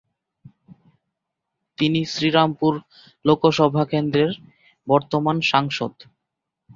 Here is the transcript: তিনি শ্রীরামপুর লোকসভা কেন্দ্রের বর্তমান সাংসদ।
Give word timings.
তিনি 1.77 1.99
শ্রীরামপুর 2.05 2.73
লোকসভা 3.25 3.83
কেন্দ্রের 3.85 4.31
বর্তমান 4.87 5.37
সাংসদ। 5.51 5.93